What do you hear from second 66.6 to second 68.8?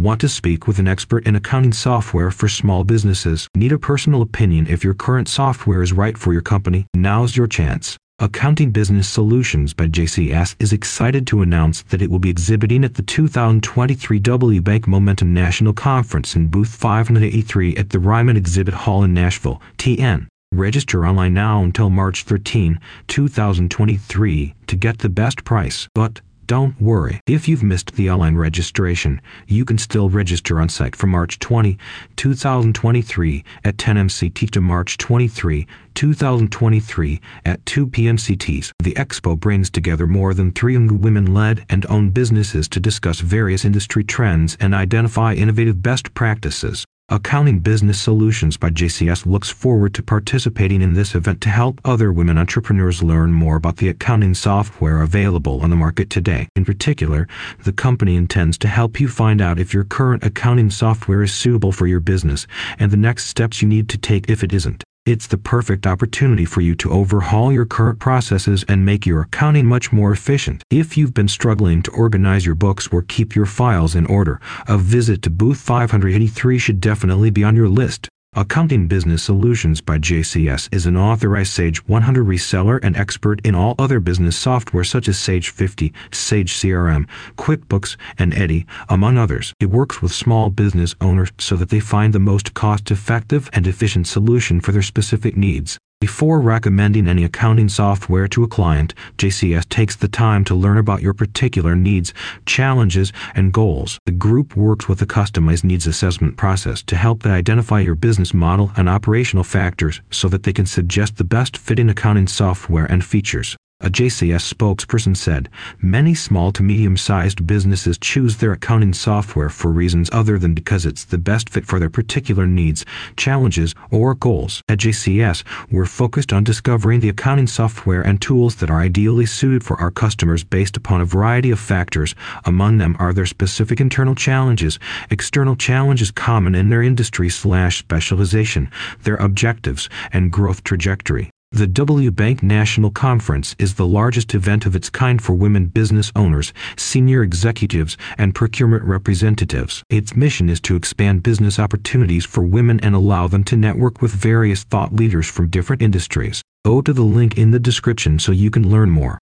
you to overhaul your current processes